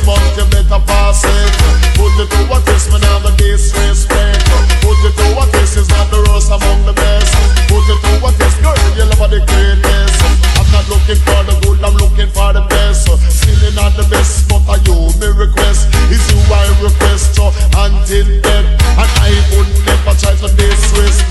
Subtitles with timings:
[0.00, 1.52] this month, you better pass it.
[1.96, 4.44] Put it to a test, me now the disrespect.
[4.80, 7.34] Put it to a test, it's not the worst among the best.
[7.68, 10.20] Put it to a test, girl, you love the greatest.
[10.56, 13.08] I'm not looking for the good, I'm looking for the best.
[13.08, 15.88] Still not the best, but I you me request.
[16.08, 18.66] Is you I request, until death.
[19.00, 21.29] And I would never try to disrespect.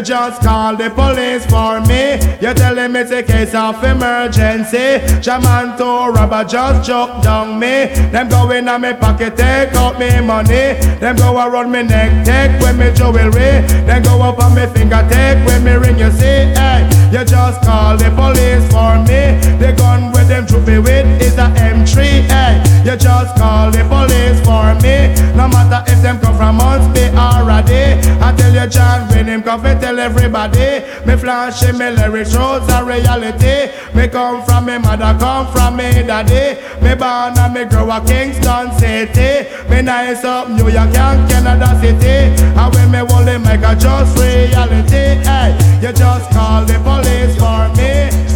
[0.00, 2.16] You just call the police for me.
[2.40, 4.96] You tell them it's a case of emergency.
[5.20, 7.92] Shaman to robber just choked down me.
[8.08, 10.80] Them go in on me pocket, take out me money.
[11.04, 13.60] Them go around me neck, take with me jewelry.
[13.84, 15.98] Then go up on me finger, take with me ring.
[15.98, 19.36] You see, hey, you just call the police for me.
[19.60, 22.56] The gun with them troopy with is a M3, hey.
[22.88, 25.12] You just call the police for me.
[25.36, 28.00] No matter if them come from months, be already.
[28.24, 29.09] I tell you, John
[29.50, 30.68] come and tell everybody.
[31.06, 33.72] Me flash me lyrics shows a reality.
[33.96, 36.60] Me come from me mother, come from me daddy.
[36.80, 39.50] Me born and me grow up Kingston City.
[39.68, 42.16] Me nice up New York and Canada City.
[42.60, 45.50] And when me only make a just reality, hey,
[45.82, 48.29] you just call the police for me.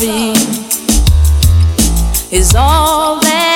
[0.00, 0.32] Sorry
[2.32, 3.49] is all that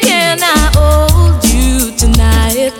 [0.00, 2.72] can I hold you tonight?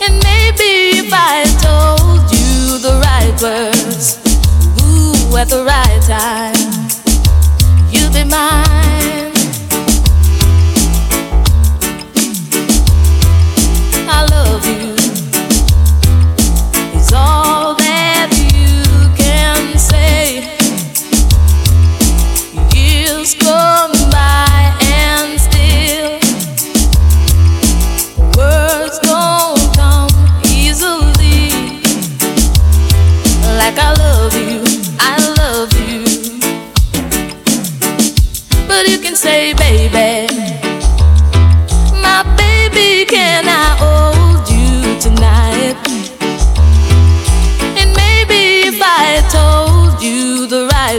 [0.00, 4.18] And maybe if I told you the right words,
[4.82, 6.54] ooh, at the right time,
[7.90, 8.69] you'd be mine.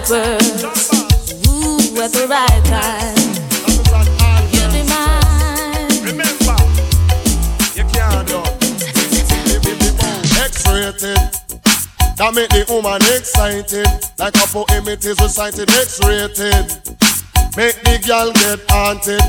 [0.01, 0.63] Right words,
[1.47, 3.15] ooh, at the right time,
[4.51, 5.89] you'd be mine.
[6.03, 6.57] Remember,
[7.75, 8.41] you can't do.
[10.41, 11.17] X-rated.
[12.17, 13.87] That make the woman excited.
[14.17, 15.69] Like a poem it is recited.
[15.69, 16.65] X-rated.
[17.57, 19.21] Make the girl get haunted.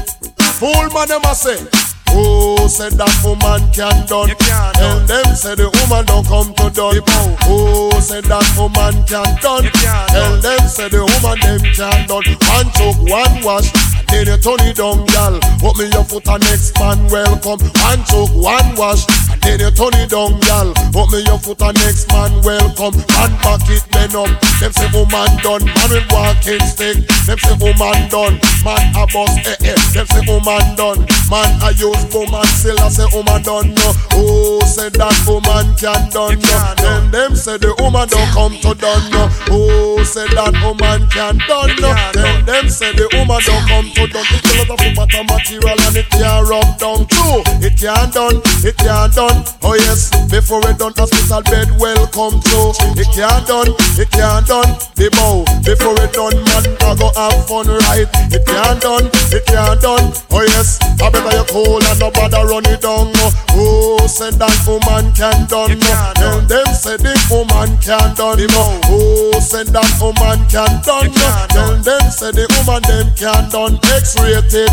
[0.59, 1.82] Fool man them a say.
[2.13, 4.29] Who said that woman can done?
[4.77, 7.01] Tell them say the woman don't come to done.
[7.49, 9.67] Who said that woman can done?
[10.13, 12.25] Tell them say the woman them can done.
[12.53, 13.73] One took one wash.
[14.13, 15.41] Then you turn it down, gal.
[15.57, 17.65] Put me your foot and next man welcome.
[17.81, 19.09] One took one wash.
[19.41, 20.69] Then you turn it down, gal.
[20.93, 22.93] Put me your foot and next man welcome.
[23.17, 24.29] Man back it men up.
[24.61, 25.65] Them say woman done.
[25.65, 27.09] Man with walking stick.
[27.25, 28.37] Them say woman done.
[28.61, 29.81] Man a boss eh eh.
[29.97, 31.01] Them say woman done.
[31.33, 33.93] Man a use woman still I say oh, woman done no.
[34.13, 36.57] Oh say that woman can done no.
[36.83, 39.29] Then them say the woman don't come to done no.
[39.51, 41.95] Oh say that woman can done no.
[42.13, 44.27] Then them say the woman don't come to done.
[44.33, 47.45] It's a lot of matter material and it can't rub down too.
[47.63, 48.43] It can't done.
[48.65, 49.45] It can't done.
[49.63, 50.11] Oh yes.
[50.31, 52.61] Before it done hospital bed welcome to.
[52.99, 53.71] It can't done.
[54.01, 54.71] It can't done.
[54.99, 55.45] The bow.
[55.63, 58.09] Before it done man I go have fun right.
[58.33, 59.07] It can't done.
[59.31, 60.13] It can't done.
[60.33, 60.81] Oh yes.
[61.03, 63.13] I better you cool and no bother run it down.
[63.13, 63.29] no.
[63.53, 65.79] Oh said that woman can done.
[65.79, 66.13] no.
[66.17, 68.41] Tell them say the woman can done.
[68.49, 68.81] no.
[68.89, 71.13] Oh said that woman can done.
[71.13, 71.29] no.
[71.53, 73.77] Tell them say the woman them can done.
[74.01, 74.73] X-rated.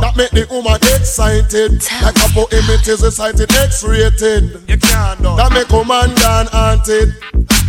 [0.00, 1.84] That make the woman excited.
[2.00, 3.52] Like a poem it is recited.
[3.52, 4.66] X-rated.
[4.66, 7.12] That make woman gone haunted.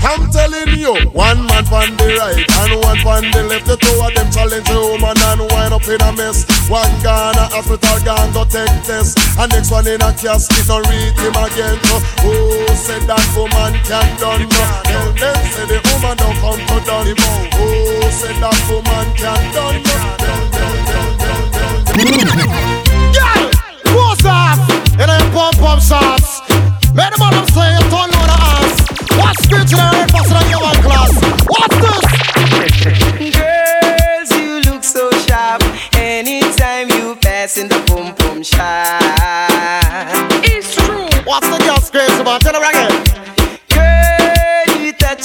[0.05, 3.65] I'm telling you, one man on the right and one on the left.
[3.65, 6.45] The two of them challenge the woman and wind up in a mess.
[6.69, 9.17] One gone a hospital, gone go take test.
[9.37, 11.75] And next one in a casket, don't read him again.
[11.89, 12.33] So, who
[12.77, 14.45] said that woman can done?
[14.45, 14.63] No.
[14.85, 17.09] Tell them say the woman don't come to done.
[17.57, 17.67] Who
[18.13, 19.81] said that woman can done?
[19.81, 19.95] No.
[20.21, 22.51] Tell them, tell them, tell them.
[23.17, 23.43] Girl,
[23.97, 24.61] off
[25.01, 26.45] in them pump pump shots.
[26.93, 28.85] The man say you turn on the ass.
[29.17, 31.13] What's the red faster than your class?
[31.49, 32.04] What's this?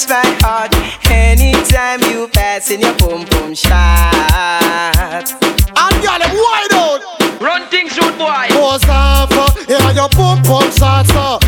[0.00, 0.74] Girl, touch my heart.
[1.10, 5.32] Anytime you pass in your boom boom shot.
[5.76, 7.40] And girl, them wide out.
[7.40, 8.46] Run things, rude boy.
[8.50, 11.10] Pose off, uh, yeah, your pump pump shots.
[11.12, 11.39] Uh.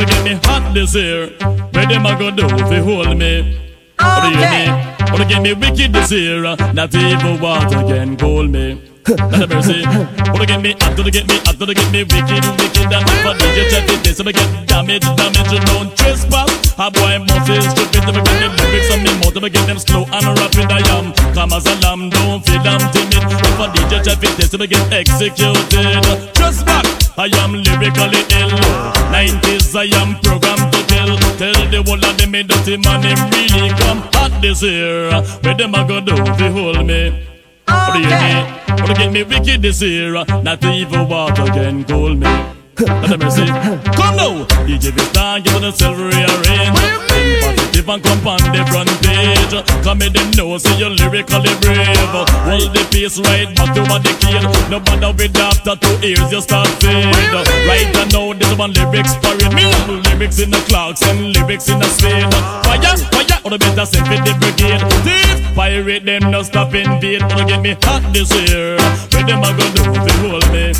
[0.00, 1.26] Wanna get me hot this year?
[1.72, 3.58] Where them a go do if they hold me?
[3.98, 4.96] What do you mean?
[5.12, 6.42] Wanna get me wicked this year?
[6.72, 8.89] Not even water can cool me.
[9.08, 9.82] Not a mercy.
[10.28, 12.88] Wanna get me hot, gonna get me hot, gonna get me wicked, wicked.
[12.92, 16.52] And if I DJ check it, this, I get damage, damage, you don't trespass.
[16.76, 19.78] A boy must is stupid, to get them lyrics on me mouth, to get them
[19.78, 20.68] slow and rapid.
[20.68, 23.24] I am calm as a lamb, don't feel I'm timid.
[23.24, 26.04] If I DJ check it, this, I get executed.
[26.36, 26.84] Just back,
[27.16, 28.52] I am lyrically ill.
[29.10, 31.16] 90s, I am programmed to kill.
[31.40, 35.10] Tell the whole of them, me dirty man, him really come hot this year.
[35.40, 37.29] Where them a go do they hold me?
[37.70, 38.44] What do you mean?
[38.80, 40.12] Wanna get me wicked this year?
[40.42, 42.26] Not even water can cool me.
[42.86, 43.46] Not a mercy.
[43.46, 47.59] Come now, DJ Vista, give it a silver rearrange.
[47.88, 49.50] And come on the front page.
[49.82, 51.98] Come in them know, see you lyrically brave.
[52.46, 54.46] Hold the pace right back to what they kill.
[54.70, 57.10] No bother with after two ears, you start fade.
[57.66, 59.50] Right now, this one lyrics parade.
[59.58, 62.30] Me love lyrics in the clocks and lyrics in the spade.
[62.62, 64.86] Fire, fire, or the better send for the brigade.
[65.02, 66.70] Thief, pirate them, no stop.
[66.70, 68.78] Wanna get me hot this year.
[69.10, 70.70] Where them a go do they hold me?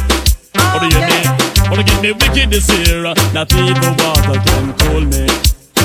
[0.54, 1.26] What do you mean?
[1.66, 3.02] Wanna get me wicked this year?
[3.34, 5.26] Not even water can cool me.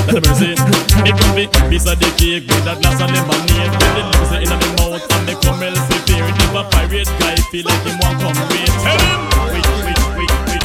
[0.05, 0.53] Let the mercy.
[1.01, 3.73] Me could be piece of the cake with a glass of lemonade.
[3.73, 6.29] With the lips in my mouth and the camel prepare.
[6.29, 8.69] If a pirate guy feel like him want come wait.
[8.85, 9.21] Tell him.
[9.49, 10.61] Wait, wait, wait, wait.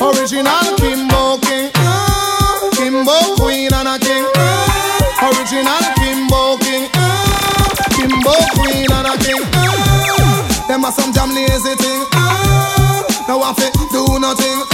[0.00, 1.68] Original Kimbo King.
[2.80, 4.24] Kimbo Queen and a King.
[5.20, 6.88] Original Kimbo King.
[7.92, 9.44] Kimbo Queen and a King.
[10.64, 12.08] Them are some damn lazy thing.
[13.28, 14.69] No one fit do nothing.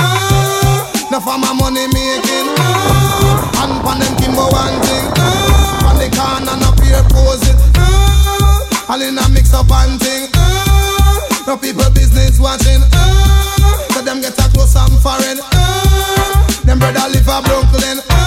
[1.16, 2.48] No for my money making.
[3.56, 5.06] And pan them Kimbo one thing.
[5.80, 7.56] Pan the corner no peer posing.
[8.84, 10.28] All in a mix up and thing.
[11.46, 12.84] No people business watching.
[13.96, 15.40] So them get a close and foreign.
[16.68, 17.96] Them brother live a Brooklyn.
[18.04, 18.25] Them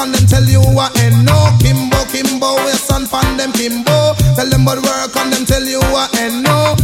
[0.00, 1.36] and them tell you what and no.
[1.60, 4.14] Kimbo, Kimbo, yes and fan them Kimbo.
[4.36, 6.74] Tell them about work and them tell you what and no.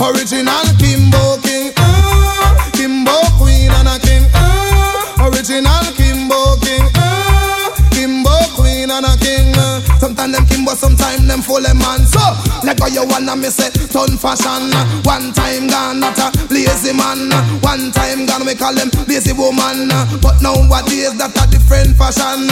[0.00, 1.72] Original Kimbo King.
[1.76, 4.24] uh, Kimbo Queen and a King.
[4.34, 6.88] uh, Original Kimbo King.
[6.96, 9.52] uh, Kimbo Queen and a King.
[9.56, 9.80] Uh.
[10.00, 12.00] Sometimes them Kimbo, sometimes them full man.
[12.06, 12.20] So,
[12.64, 14.70] how you wanna miss it, turn fashion.
[15.04, 17.30] One time gone, not a lazy man.
[17.60, 19.88] One time gone, we call them lazy woman.
[20.22, 22.46] But nowadays, that a different fashion.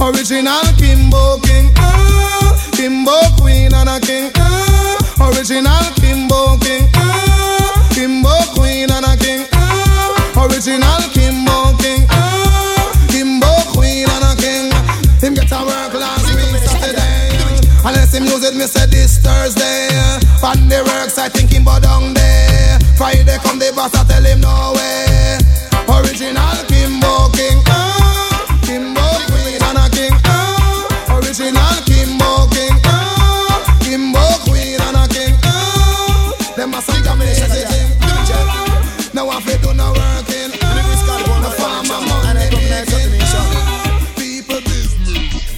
[0.00, 1.70] Original Kimbo King.
[1.76, 2.56] Ah.
[2.72, 4.30] Kimbo Queen and a King.
[4.36, 5.28] Ah.
[5.30, 6.88] Original Kimbo King.
[6.94, 7.88] Ah.
[7.92, 9.44] Kimbo Queen and a King.
[10.36, 12.06] Original Kimbo King.
[18.22, 19.88] It, me say this Thursday.
[20.40, 22.78] Fan the works, I think him but down there.
[22.96, 25.38] Friday come the boss, I tell him no way.
[25.88, 27.64] Original Kimbo King.
[27.64, 27.89] Kimbo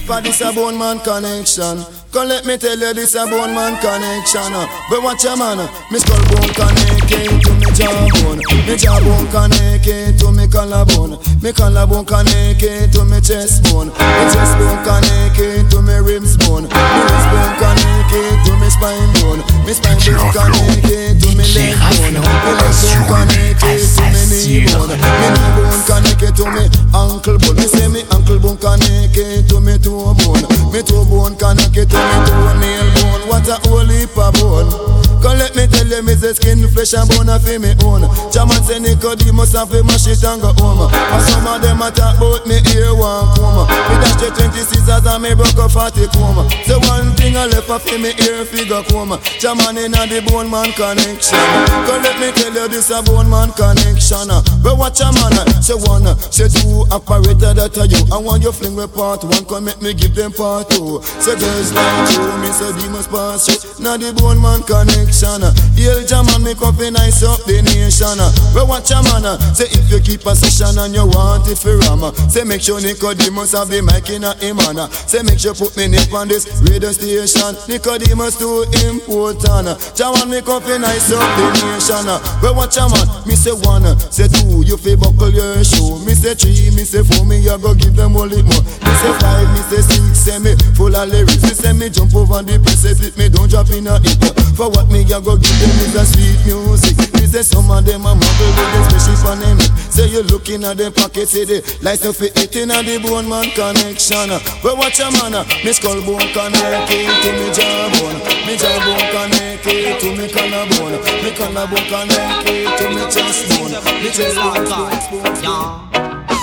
[0.05, 1.79] For this a bone man connection.
[2.11, 4.51] Come let me tell you this a bone man connection.
[4.51, 4.67] uh.
[4.89, 5.67] But watch your man, uh.
[5.91, 8.43] me skull bone connected to me jawbone.
[8.67, 11.15] Me jawbone connected to me collarbone.
[11.41, 13.87] Me collarbone connected to me chest bone.
[13.95, 16.67] Me chest bone connected to me ribs bone.
[16.67, 19.39] Me ribs bone connected to me spine bone.
[19.65, 22.11] Me spine bone connected to me leg bone.
[22.11, 24.91] Me leg bone connected to me knee bone.
[24.91, 27.55] Me knee bone connected to me ankle bone.
[27.55, 30.43] Me say me ankle bone connected to me toe bone.
[30.71, 33.23] Me toe bone connected to me toenail bone.
[33.29, 35.12] What a whole heap of bone.
[35.23, 38.03] Come let me tell you, me say skin flesh and bone fi me own.
[38.27, 40.91] Jaman say Nicodemus have to mash it and go home.
[40.91, 43.63] And some of them a talk about me ear one come.
[43.63, 46.43] Me dash the 20 scissors and me broke a 40 comb.
[46.67, 49.15] So one thing I left off me ear figure come.
[49.39, 51.39] Jaman inna the bone man connection.
[51.87, 54.27] Go let me tell you this a bone man connection.
[54.59, 56.03] But watch a man, say one,
[56.35, 58.03] say two operator that are you.
[58.11, 60.99] I want you fling with part one, come make me give them part two.
[61.23, 63.55] Say girls like you, me say demons pass you.
[63.79, 65.12] Now the bone man connection.
[65.21, 68.17] Hail Jaman, me up in nice up the nation.
[68.49, 71.77] But watch a man, say if you keep a session and you want it for
[71.85, 72.01] ram,
[72.33, 74.57] say make sure Nicodemus have the mic in a him.
[75.05, 77.53] Say make sure put me nip on this radio station.
[77.69, 79.77] Nicodemus too important.
[79.93, 82.09] Jaman, me up in nice up the nation.
[82.41, 86.01] But watch a man, me say one, say two, you fi buckle your shoe.
[86.09, 88.65] Me say three, me say four, me I go give them all it more.
[88.65, 91.45] Me say five, me say six, say me full of lyrics.
[91.45, 94.17] Me say me jump over the press, say me don't drop in a hit.
[94.57, 96.95] For what me I go give them is a sweet music.
[97.19, 99.59] Me say some of them a muggle with the special for them.
[99.91, 103.27] Say you looking at them pocket, say the lights of it in a the bone
[103.27, 104.29] man connection.
[104.63, 108.19] But watch a man, uh, me skull bone connected to me jawbone.
[108.47, 110.97] Me jawbone connected to me collarbone.
[111.21, 113.75] Me collarbone connected to me chest bone.
[114.01, 115.82] Me chest bone.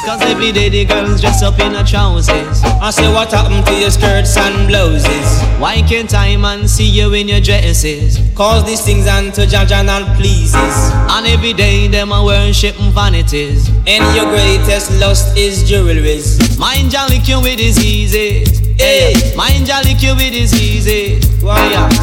[0.05, 2.63] Cause every day the girls dress up in her trousers.
[2.81, 5.43] I say, what happened to your skirts and blouses?
[5.61, 8.19] Why can't I man see you in your dresses?
[8.35, 10.75] Cause these things unto Jaja and all pleases.
[11.11, 13.69] And every day them are worshiping vanities.
[13.87, 16.59] And your greatest lust is jewelries.
[16.59, 18.70] Mind jolly you with diseases.
[18.81, 21.29] Hey, mind jolly you with diseases.
[21.43, 21.61] Why?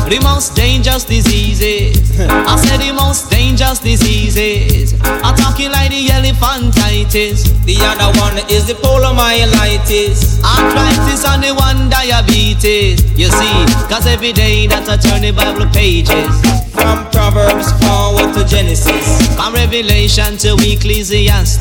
[0.08, 2.20] The most dangerous diseases.
[2.22, 4.94] I said the most dangerous diseases.
[5.02, 7.66] I'm talking like the elephantitis.
[7.66, 10.38] The other one is the poliomyelitis.
[10.46, 13.02] Arthritis and the one diabetes.
[13.18, 13.58] You see,
[13.90, 16.67] cause every day that I turn the Bible pages.
[16.78, 19.34] From Proverbs forward to Genesis.
[19.36, 21.58] From Revelation to Ecclesiastes.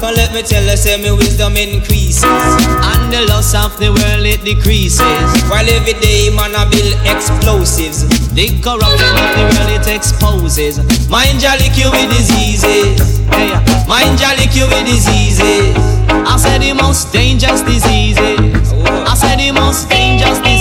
[0.00, 2.24] But let me tell you, say me wisdom increases.
[2.24, 5.02] And the loss of the world it decreases.
[5.50, 8.06] While every day man I build explosives.
[8.32, 10.78] The corruption of the world it exposes.
[11.10, 13.18] Mind jolly cure with diseases.
[13.34, 13.52] Hey,
[13.90, 15.74] mind jolly cure with diseases.
[16.08, 18.72] I said the most dangerous diseases.
[18.72, 19.04] Oh.
[19.10, 20.51] I said the most dangerous diseases.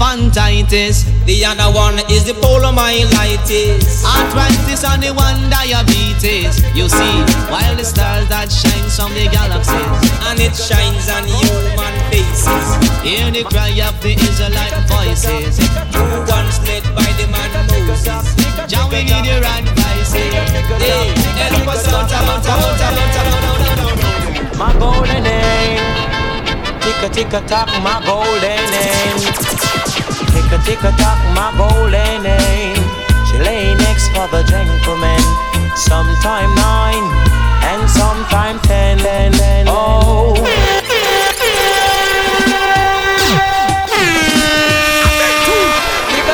[0.00, 0.66] Like
[1.26, 4.00] the other one is the poliomyelitis.
[4.00, 6.56] Arthritis and the one diabetes.
[6.74, 7.16] You see,
[7.52, 9.76] while the stars that shines from the galaxies,
[10.24, 12.66] and it shines on human faces.
[13.04, 15.60] Hear the cry of the Israelite voices.
[15.92, 18.08] Who once led by the man Moses.
[18.64, 20.16] Jah, we need your advice.
[20.16, 21.12] Hey,
[21.44, 24.56] help us out, out, out, out, out.
[24.56, 25.84] My golden name,
[26.80, 29.69] tick a tick a tock, my golden name.
[30.32, 32.82] Tick a tick a tock, my golden name.
[33.28, 35.20] She lay next for the gentleman.
[35.76, 37.06] Sometime nine
[37.70, 38.98] and sometime ten.
[38.98, 40.34] ten, ten oh.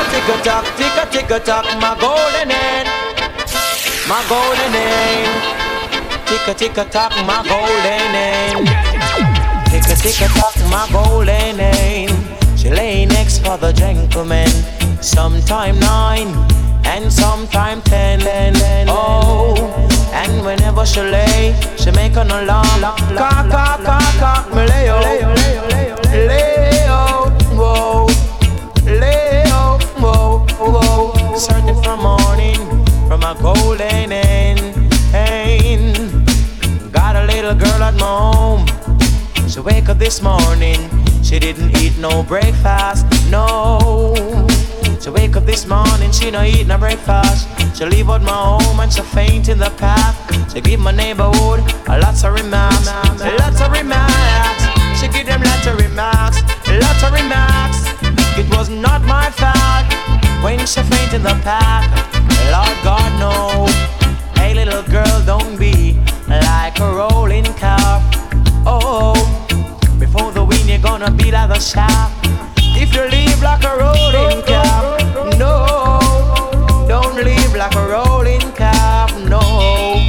[0.09, 2.87] Tick a tock, tick a tick a tock, my golden name.
[4.09, 5.29] My golden name.
[6.25, 8.65] Tick a tick a tock, my golden name.
[9.69, 12.09] Tick a tick a tock, my golden name.
[12.57, 14.49] She lay next for the gentleman.
[15.01, 16.27] Sometime nine
[16.85, 18.19] and sometime ten.
[18.89, 19.55] Oh,
[20.11, 22.81] and whenever she lay, she make an alarm.
[23.21, 25.19] Cock, cock, cock, cock, me lay oh, lay
[26.89, 27.29] oh,
[27.59, 28.05] whoa,
[28.85, 31.37] lay oh, whoa, whoa.
[31.37, 32.59] Searching for morning
[33.07, 34.61] from a golden end.
[36.91, 38.65] Got a little girl at my home.
[39.47, 41.06] She wake up this morning.
[41.27, 44.13] She didn't eat no breakfast, no.
[45.01, 47.49] She wake up this morning, she no eat no breakfast.
[47.77, 50.15] She leave out my home and she faint in the path.
[50.53, 51.59] She give my neighborhood
[51.89, 52.87] a lot of remarks,
[53.41, 54.63] lots of remarks.
[55.01, 57.83] She give them lots of remarks, lots of remarks.
[58.39, 59.91] It was not my fault
[60.41, 61.91] when she faint in the path.
[62.55, 63.67] Lord God no.
[64.41, 68.01] Hey little girl, don't be like a rolling car.
[68.65, 69.46] Oh,
[70.77, 72.13] you're gonna be like a shaft.
[72.59, 74.99] If you leave like a rolling car,
[75.37, 75.97] no,
[76.87, 80.05] don't leave like a rolling car, no.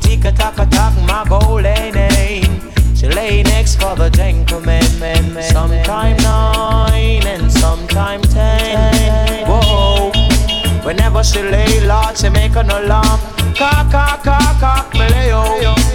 [0.00, 2.60] Tick a tock a tock, my golden name.
[2.94, 4.82] She lay next for the gentleman,
[5.42, 9.46] sometime nine and sometime ten.
[9.48, 10.12] Whoa.
[10.84, 13.20] Whenever she lay, Lord, she make an alarm.
[13.56, 15.42] Cock, cock, cock, cock, me lay-o,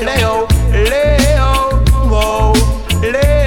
[0.02, 1.78] lay-o, lay-o,
[3.02, 3.39] lay-o,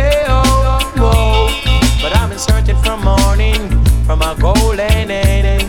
[4.12, 5.62] from a golden end,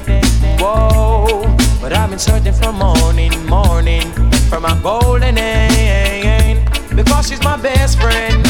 [0.59, 1.55] whoa.
[1.79, 4.11] But I've been searching for morning, morning,
[4.49, 6.59] for my golden age.
[6.93, 8.43] Because she's my best friend.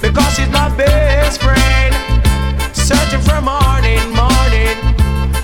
[0.00, 1.94] Because she's my best friend.
[2.74, 4.76] Searching for morning, morning.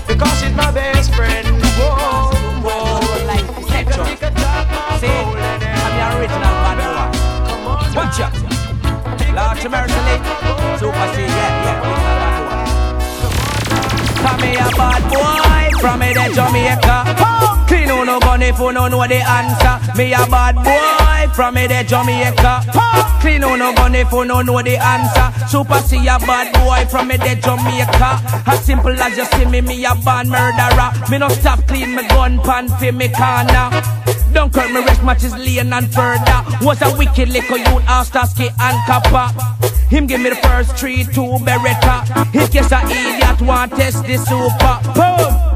[0.07, 1.45] Because she's my best friend.
[1.77, 2.33] Whoa,
[2.65, 3.01] whoa.
[4.97, 8.01] See, I'm the original bad boy.
[8.01, 8.33] Watch out.
[9.31, 10.17] Large Mercy,
[10.79, 12.46] Super C, yeah, yeah,
[14.27, 14.37] boy.
[14.37, 17.65] Come here, bad boy, from me the Jamaica.
[17.67, 19.97] Clean on no gun if you no know the answer.
[19.97, 22.63] Me a bad boy, from me the Jamaica.
[23.21, 25.47] Clean on no gun if you no know the answer.
[25.47, 28.21] Super C a bad boy, from me the Jamaica.
[28.47, 30.91] As simple as you see me, me a bad murderer.
[31.09, 33.69] Me no stop clean me gun pan fi me corner.
[34.33, 36.43] Don't curb me rest matches lean and further.
[36.61, 39.33] Was a wicked little youth, Starsky and Kappa.
[39.89, 42.03] Him give me the first three, two Beretta.
[42.35, 44.75] In case a idiot want test the super.
[44.93, 45.47] Boom!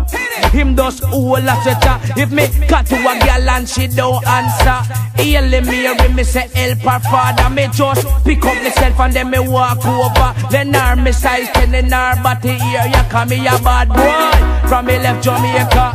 [0.52, 1.98] Him does all a sweater.
[2.20, 4.80] If me cut to a girl and she don't answer,
[5.22, 7.50] Hail me or me say help her father.
[7.54, 10.34] Me just pick up myself and then me walk over.
[10.50, 12.88] Then her me size ten in her body here.
[12.88, 15.94] You call me a bad boy from me left Jamaica.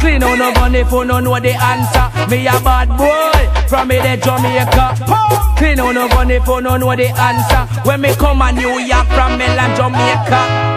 [0.00, 2.30] Clean on no if you no know the answer.
[2.30, 5.56] Me a bad boy from me the Jamaica.
[5.56, 7.82] Clean on no if you no know the answer.
[7.88, 10.75] When me come a New York from Milan, Jamaica.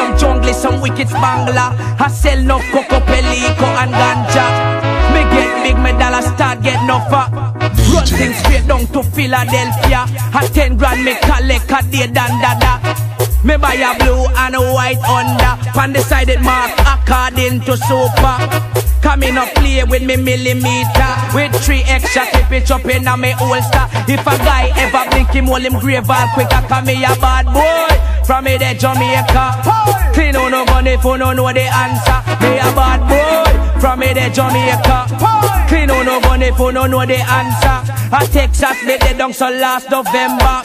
[0.00, 1.76] Some jungle, some wicked spangler.
[2.00, 4.46] I sell no coco, pelico and ganja.
[5.12, 7.28] Me get big, me dollar start get no fat.
[7.92, 10.08] Run things straight down to Philadelphia.
[10.32, 12.96] A ten grand me collect a day than that.
[13.44, 15.52] Me buy a blue and a white under.
[15.76, 18.80] Pan it mark according to super.
[19.02, 23.30] Coming up play with me millimeter With three extra clip it up in a me
[23.30, 27.02] holster If a guy ever blink him hold him grave all quick I call me
[27.02, 31.66] a bad boy From me the Jamaica Clean on no gun if no know the
[31.66, 32.22] answer.
[32.46, 33.80] Me a bad boy.
[33.80, 37.92] From me the Jamaica Clean on no gun if no know the answer.
[38.14, 40.62] A Texas me the down so last November.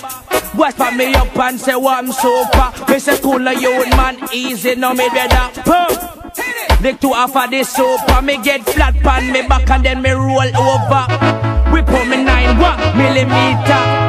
[0.55, 2.91] Watch for me up and say what I'm super?
[2.91, 4.19] Me say cool you man?
[4.31, 5.63] Easy no me better.
[5.63, 5.97] Boom
[6.83, 10.11] Lick to half of this soap Me get flat pan me back and then me
[10.11, 11.07] roll over.
[11.73, 14.04] We put me nine one millimeter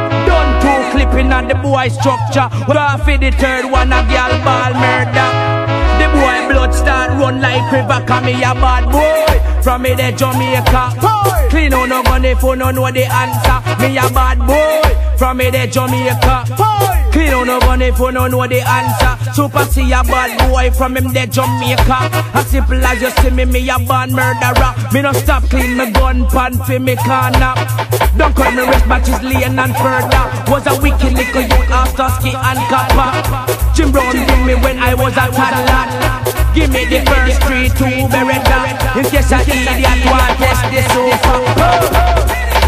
[0.97, 2.49] clipping on the boy structure.
[2.67, 5.31] Go off the third one a girl ball murder?
[6.01, 9.63] The boy blood start run like river Cause me a bad boy.
[9.63, 10.85] From me the Jamaica.
[11.51, 13.59] Clean on no gun if you no know the answer.
[13.81, 15.17] Me a bad boy.
[15.19, 16.96] From me the Jamaica
[17.27, 19.19] Clean on no gun if you no know the answer.
[19.35, 22.07] Super see a bad boy from him the Jamaica.
[22.39, 24.71] As simple as you see me, me a bad murderer.
[24.95, 27.59] Me no stop clean me gun pan fi me corner.
[28.15, 30.23] Don't call me rest matches lean and further.
[30.47, 33.11] Was a wicked little youth after ski and copper.
[33.75, 35.83] Jim Brown bring me when I was a toddler.
[36.55, 42.17] Give me the first three, two Beretta In case a idiot want test the sofa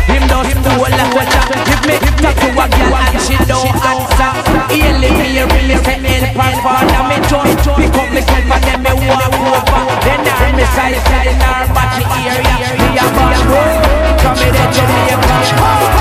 [0.08, 3.70] him does do a lot of If me talk to a girl and she don't
[3.70, 4.32] answer
[4.74, 8.92] Hail me, me, say help her father Me just pick up myself and then me
[9.06, 13.72] walk over Then I me size set in her body area Me a bad boy
[14.20, 15.36] From me the Jamaica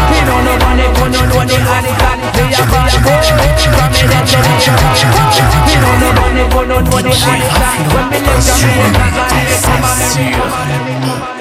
[0.09, 3.21] Me no know money, me no know the answer Me a bad boy
[3.75, 4.73] From me the Jamaica
[5.67, 9.85] Me no know money, me no know the answer When me left Jamaica, me come
[9.85, 11.36] and me come and me come